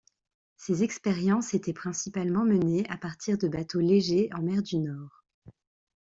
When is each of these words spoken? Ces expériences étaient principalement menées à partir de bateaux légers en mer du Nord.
Ces 0.57 0.81
expériences 0.81 1.53
étaient 1.53 1.73
principalement 1.73 2.43
menées 2.43 2.87
à 2.89 2.97
partir 2.97 3.37
de 3.37 3.47
bateaux 3.47 3.81
légers 3.81 4.31
en 4.33 4.41
mer 4.41 4.63
du 4.63 4.79
Nord. 4.79 5.23